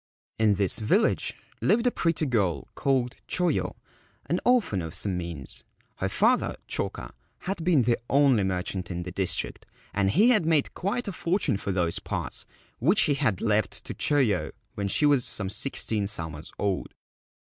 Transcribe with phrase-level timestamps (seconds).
[0.39, 3.75] In this village lived a pretty girl called Choyo,
[4.25, 5.63] an orphan of some means.
[5.97, 10.73] Her father, Choka, had been the only merchant in the district, and he had made
[10.73, 12.47] quite a fortune for those parts,
[12.79, 16.95] which he had left to Choyo when she was some sixteen summers old.